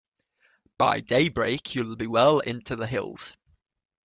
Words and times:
By 0.79 0.99
daybreak 1.01 1.75
you’ll 1.75 1.95
be 1.95 2.07
well 2.07 2.39
into 2.39 2.75
the 2.75 2.87
hills. 2.87 3.35